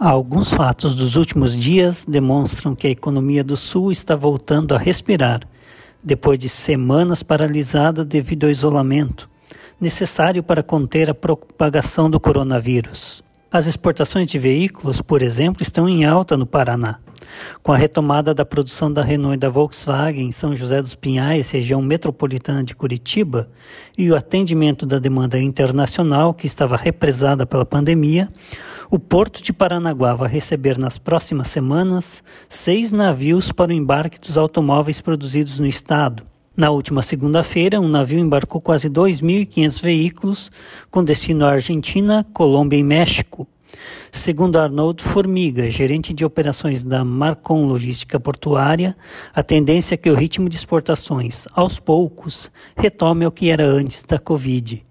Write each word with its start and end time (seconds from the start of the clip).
Alguns 0.00 0.52
fatos 0.52 0.94
dos 0.94 1.16
últimos 1.16 1.56
dias 1.56 2.04
demonstram 2.06 2.72
que 2.72 2.86
a 2.86 2.90
economia 2.90 3.42
do 3.42 3.56
Sul 3.56 3.90
está 3.90 4.14
voltando 4.14 4.72
a 4.72 4.78
respirar, 4.78 5.40
depois 6.00 6.38
de 6.38 6.48
semanas 6.48 7.24
paralisada 7.24 8.04
devido 8.04 8.44
ao 8.44 8.50
isolamento, 8.50 9.28
necessário 9.80 10.40
para 10.40 10.62
conter 10.62 11.10
a 11.10 11.14
propagação 11.14 12.08
do 12.08 12.20
coronavírus. 12.20 13.24
As 13.50 13.66
exportações 13.66 14.26
de 14.26 14.38
veículos, 14.38 15.00
por 15.00 15.22
exemplo, 15.22 15.62
estão 15.62 15.88
em 15.88 16.04
alta 16.04 16.36
no 16.36 16.44
Paraná. 16.44 16.98
Com 17.62 17.72
a 17.72 17.78
retomada 17.78 18.34
da 18.34 18.44
produção 18.44 18.92
da 18.92 19.02
Renault 19.02 19.36
e 19.36 19.38
da 19.38 19.48
Volkswagen 19.48 20.26
em 20.26 20.32
São 20.32 20.54
José 20.54 20.82
dos 20.82 20.94
Pinhais, 20.94 21.50
região 21.50 21.80
metropolitana 21.80 22.62
de 22.62 22.76
Curitiba, 22.76 23.48
e 23.96 24.10
o 24.10 24.14
atendimento 24.14 24.84
da 24.84 24.98
demanda 24.98 25.40
internacional 25.40 26.34
que 26.34 26.44
estava 26.44 26.76
represada 26.76 27.46
pela 27.46 27.64
pandemia, 27.64 28.28
o 28.90 28.98
Porto 28.98 29.42
de 29.42 29.54
Paranaguá 29.54 30.14
vai 30.14 30.28
receber 30.28 30.76
nas 30.76 30.98
próximas 30.98 31.48
semanas 31.48 32.22
seis 32.50 32.92
navios 32.92 33.50
para 33.50 33.70
o 33.70 33.74
embarque 33.74 34.20
dos 34.20 34.36
automóveis 34.36 35.00
produzidos 35.00 35.58
no 35.58 35.66
estado. 35.66 36.22
Na 36.58 36.72
última 36.72 37.02
segunda-feira, 37.02 37.80
um 37.80 37.86
navio 37.86 38.18
embarcou 38.18 38.60
quase 38.60 38.90
2.500 38.90 39.80
veículos 39.80 40.50
com 40.90 41.04
destino 41.04 41.44
à 41.44 41.52
Argentina, 41.52 42.26
Colômbia 42.34 42.76
e 42.76 42.82
México. 42.82 43.46
Segundo 44.10 44.58
Arnold 44.58 45.00
Formiga, 45.00 45.70
gerente 45.70 46.12
de 46.12 46.24
operações 46.24 46.82
da 46.82 47.04
Marcon 47.04 47.64
Logística 47.64 48.18
Portuária, 48.18 48.96
a 49.32 49.40
tendência 49.40 49.94
é 49.94 49.96
que 49.96 50.10
o 50.10 50.16
ritmo 50.16 50.48
de 50.48 50.56
exportações, 50.56 51.44
aos 51.52 51.78
poucos, 51.78 52.50
retome 52.76 53.24
ao 53.24 53.30
que 53.30 53.50
era 53.50 53.64
antes 53.64 54.02
da 54.02 54.18
Covid. 54.18 54.84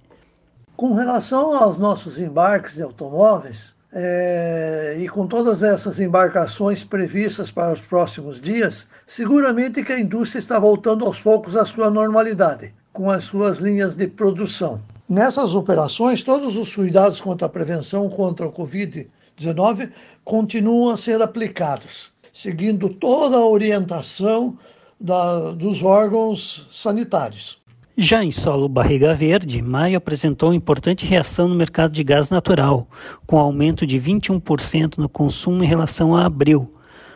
Com 0.73 0.93
relação 0.93 1.53
aos 1.53 1.77
nossos 1.77 2.17
embarques 2.17 2.75
de 2.75 2.83
automóveis, 2.83 3.75
é, 3.99 4.95
e 4.99 5.09
com 5.09 5.25
todas 5.25 5.63
essas 5.63 5.99
embarcações 5.99 6.83
previstas 6.83 7.49
para 7.49 7.73
os 7.73 7.81
próximos 7.81 8.39
dias, 8.39 8.87
seguramente 9.07 9.83
que 9.83 9.91
a 9.91 9.99
indústria 9.99 10.37
está 10.39 10.59
voltando 10.59 11.03
aos 11.03 11.19
poucos 11.19 11.55
à 11.55 11.65
sua 11.65 11.89
normalidade, 11.89 12.75
com 12.93 13.09
as 13.09 13.23
suas 13.23 13.57
linhas 13.57 13.95
de 13.95 14.07
produção. 14.07 14.79
Nessas 15.09 15.55
operações, 15.55 16.21
todos 16.21 16.55
os 16.55 16.75
cuidados 16.75 17.19
quanto 17.19 17.43
à 17.43 17.49
prevenção 17.49 18.07
contra 18.07 18.45
o 18.45 18.51
Covid-19 18.51 19.89
continuam 20.23 20.91
a 20.91 20.97
ser 20.97 21.19
aplicados, 21.19 22.11
seguindo 22.31 22.89
toda 22.89 23.37
a 23.37 23.47
orientação 23.47 24.55
da, 24.99 25.53
dos 25.53 25.81
órgãos 25.81 26.67
sanitários. 26.71 27.59
Já 27.99 28.23
em 28.23 28.29
solo 28.29 28.69
barriga 28.69 29.15
verde, 29.15 29.59
maio 29.59 29.97
apresentou 29.97 30.53
importante 30.53 31.03
reação 31.03 31.47
no 31.47 31.55
mercado 31.55 31.93
de 31.93 32.03
gás 32.03 32.29
natural, 32.29 32.87
com 33.25 33.39
aumento 33.39 33.87
de 33.87 33.99
21% 33.99 34.99
no 34.99 35.09
consumo 35.09 35.63
em 35.63 35.67
relação 35.67 36.15
a 36.15 36.23
abril. 36.23 36.71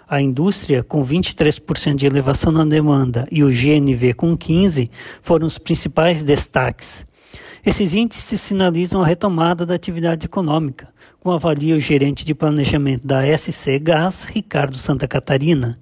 A 0.10 0.20
indústria, 0.20 0.82
com 0.82 1.06
23% 1.06 1.94
de 1.94 2.08
elevação 2.08 2.52
na 2.52 2.66
demanda, 2.66 3.28
e 3.32 3.44
o 3.44 3.50
GNV, 3.50 4.16
com 4.16 4.36
15%, 4.36 4.90
foram 5.22 5.46
os 5.46 5.60
principais 5.60 6.24
destaques. 6.24 7.06
Esses 7.64 7.94
índices 7.94 8.42
sinalizam 8.42 9.04
a 9.04 9.06
retomada 9.06 9.68
da 9.68 9.76
atividade 9.76 10.26
econômica, 10.26 10.90
como 11.20 11.36
avalia 11.36 11.76
o 11.76 11.80
gerente 11.80 12.26
de 12.26 12.34
planejamento 12.34 13.06
da 13.06 13.22
SC 13.38 13.78
Gás, 13.78 14.24
Ricardo 14.24 14.78
Santa 14.78 15.08
Catarina. 15.08 15.80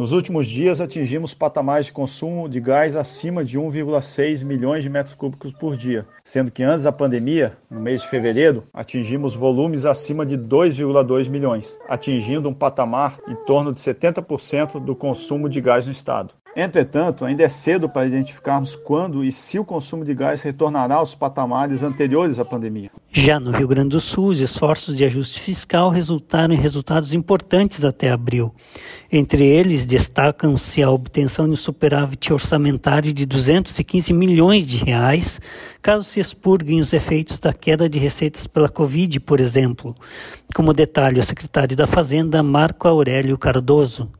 Nos 0.00 0.12
últimos 0.12 0.48
dias, 0.48 0.80
atingimos 0.80 1.34
patamares 1.34 1.84
de 1.84 1.92
consumo 1.92 2.48
de 2.48 2.58
gás 2.58 2.96
acima 2.96 3.44
de 3.44 3.58
1,6 3.58 4.42
milhões 4.46 4.82
de 4.82 4.88
metros 4.88 5.14
cúbicos 5.14 5.52
por 5.52 5.76
dia, 5.76 6.06
sendo 6.24 6.50
que 6.50 6.62
antes 6.62 6.84
da 6.84 6.90
pandemia, 6.90 7.54
no 7.70 7.78
mês 7.78 8.00
de 8.00 8.08
fevereiro, 8.08 8.64
atingimos 8.72 9.34
volumes 9.34 9.84
acima 9.84 10.24
de 10.24 10.38
2,2 10.38 11.28
milhões, 11.28 11.78
atingindo 11.86 12.48
um 12.48 12.54
patamar 12.54 13.18
em 13.28 13.34
torno 13.44 13.74
de 13.74 13.80
70% 13.80 14.82
do 14.82 14.96
consumo 14.96 15.50
de 15.50 15.60
gás 15.60 15.84
no 15.84 15.92
estado. 15.92 16.32
Entretanto, 16.56 17.24
ainda 17.24 17.44
é 17.44 17.48
cedo 17.48 17.88
para 17.88 18.06
identificarmos 18.06 18.74
quando 18.74 19.24
e 19.24 19.30
se 19.30 19.58
o 19.58 19.64
consumo 19.64 20.04
de 20.04 20.12
gás 20.12 20.42
retornará 20.42 20.96
aos 20.96 21.14
patamares 21.14 21.84
anteriores 21.84 22.40
à 22.40 22.44
pandemia. 22.44 22.90
Já 23.12 23.38
no 23.38 23.52
Rio 23.52 23.68
Grande 23.68 23.90
do 23.90 24.00
Sul, 24.00 24.26
os 24.26 24.40
esforços 24.40 24.96
de 24.96 25.04
ajuste 25.04 25.40
fiscal 25.40 25.90
resultaram 25.90 26.52
em 26.52 26.56
resultados 26.56 27.14
importantes 27.14 27.84
até 27.84 28.10
abril. 28.10 28.52
Entre 29.12 29.44
eles, 29.46 29.86
destacam-se 29.86 30.82
a 30.82 30.90
obtenção 30.90 31.46
de 31.46 31.52
um 31.52 31.56
superávit 31.56 32.32
orçamentário 32.32 33.12
de 33.12 33.26
215 33.26 34.12
milhões 34.12 34.66
de 34.66 34.84
reais, 34.84 35.40
caso 35.80 36.02
se 36.04 36.18
expurguem 36.18 36.80
os 36.80 36.92
efeitos 36.92 37.38
da 37.38 37.52
queda 37.52 37.88
de 37.88 37.98
receitas 37.98 38.48
pela 38.48 38.68
Covid, 38.68 39.20
por 39.20 39.38
exemplo. 39.40 39.94
Como 40.54 40.74
detalhe, 40.74 41.20
o 41.20 41.22
secretário 41.22 41.76
da 41.76 41.86
Fazenda, 41.86 42.42
Marco 42.42 42.88
Aurélio 42.88 43.38
Cardoso. 43.38 44.10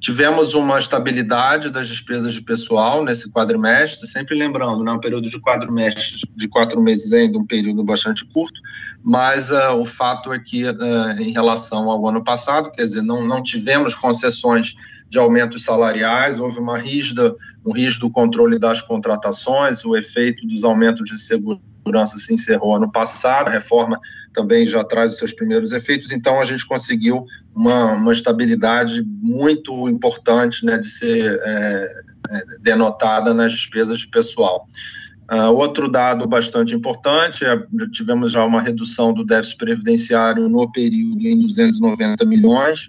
Tivemos 0.00 0.54
uma 0.54 0.78
estabilidade 0.78 1.70
das 1.70 1.88
despesas 1.88 2.34
de 2.34 2.42
pessoal 2.42 3.04
nesse 3.04 3.28
quadrimestre, 3.30 4.06
sempre 4.06 4.38
lembrando, 4.38 4.84
né, 4.84 4.92
um 4.92 5.00
período 5.00 5.28
de 5.28 5.40
quadrimestre 5.40 6.20
de 6.36 6.48
quatro 6.48 6.80
meses 6.80 7.12
ainda, 7.12 7.38
um 7.38 7.44
período 7.44 7.82
bastante 7.82 8.24
curto, 8.24 8.60
mas 9.02 9.50
uh, 9.50 9.72
o 9.76 9.84
fato 9.84 10.32
é 10.32 10.38
que, 10.38 10.64
uh, 10.64 11.10
em 11.18 11.32
relação 11.32 11.90
ao 11.90 12.06
ano 12.06 12.22
passado, 12.22 12.70
quer 12.70 12.82
dizer, 12.82 13.02
não, 13.02 13.26
não 13.26 13.42
tivemos 13.42 13.96
concessões 13.96 14.76
de 15.08 15.18
aumentos 15.18 15.64
salariais, 15.64 16.38
houve 16.38 16.60
uma 16.60 16.78
rígida, 16.78 17.34
um 17.66 17.72
rígido 17.72 18.08
controle 18.08 18.58
das 18.58 18.80
contratações, 18.80 19.84
o 19.84 19.96
efeito 19.96 20.46
dos 20.46 20.62
aumentos 20.62 21.08
de 21.08 21.18
segurança 21.18 21.67
se 22.06 22.34
encerrou 22.34 22.76
ano 22.76 22.90
passado, 22.90 23.48
a 23.48 23.52
reforma 23.52 23.98
também 24.32 24.66
já 24.66 24.84
traz 24.84 25.12
os 25.12 25.18
seus 25.18 25.32
primeiros 25.32 25.72
efeitos, 25.72 26.12
então 26.12 26.40
a 26.40 26.44
gente 26.44 26.66
conseguiu 26.66 27.24
uma, 27.54 27.92
uma 27.94 28.12
estabilidade 28.12 29.02
muito 29.20 29.88
importante 29.88 30.64
né, 30.64 30.78
de 30.78 30.88
ser 30.88 31.40
é, 31.42 32.02
é, 32.30 32.42
denotada 32.60 33.32
nas 33.32 33.52
despesas 33.52 34.00
de 34.00 34.08
pessoal. 34.08 34.66
Uh, 35.30 35.52
outro 35.52 35.90
dado 35.90 36.26
bastante 36.26 36.74
importante, 36.74 37.44
é, 37.44 37.62
tivemos 37.92 38.32
já 38.32 38.44
uma 38.46 38.62
redução 38.62 39.12
do 39.12 39.24
déficit 39.24 39.58
previdenciário 39.58 40.48
no 40.48 40.70
período 40.72 41.26
em 41.26 41.38
290 41.40 42.24
milhões, 42.24 42.88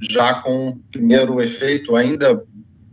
já 0.00 0.34
com 0.34 0.68
o 0.68 0.76
primeiro 0.92 1.42
efeito 1.42 1.96
ainda 1.96 2.40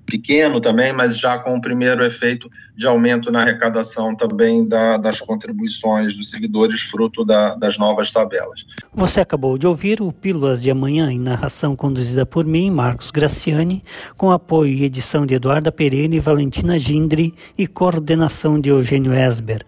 pequeno 0.08 0.60
também, 0.60 0.92
mas 0.94 1.20
já 1.20 1.38
com 1.38 1.56
o 1.56 1.62
primeiro 1.62 2.04
efeito 2.04 2.50
de 2.76 2.88
aumento 2.88 3.32
na 3.32 3.42
arrecadação 3.42 4.16
também 4.16 4.68
da, 4.68 4.98
das 4.98 5.20
contribuições 5.20 6.16
dos 6.16 6.30
seguidores, 6.30 6.82
fruto 6.82 7.26
da, 7.26 7.54
das 7.56 7.78
novas 7.78 8.12
tabelas. 8.12 8.66
Você 8.94 9.20
acabou 9.20 9.58
de 9.58 9.68
ouvir 9.68 10.02
o 10.02 10.12
Pílulas 10.12 10.64
de 10.64 10.72
Amanhã, 10.72 11.12
em 11.12 11.20
narração 11.20 11.76
conduzida 11.76 12.26
por 12.26 12.46
mim, 12.46 12.72
Marcos 12.72 13.12
Graciani, 13.12 13.84
com 14.16 14.32
apoio 14.32 14.74
e 14.74 14.86
edição 14.86 15.26
de 15.26 15.36
Eduarda 15.36 15.72
Pereira 15.72 16.16
e 16.16 16.20
Valentina 16.20 16.80
Gindri 16.80 17.36
e 17.58 17.68
coordenação 17.68 18.60
de 18.60 18.70
Eugênio 18.70 19.14
Esber. 19.14 19.66